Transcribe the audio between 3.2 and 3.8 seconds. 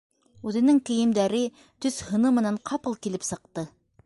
сыҡты.